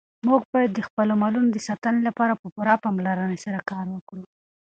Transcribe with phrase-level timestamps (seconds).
[0.27, 4.23] موږ باید د خپلو مالونو د ساتنې لپاره په پوره پاملرنې سره کار وکړو.